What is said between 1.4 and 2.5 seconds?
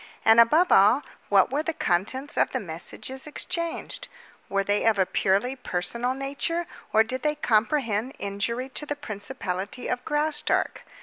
were the contents of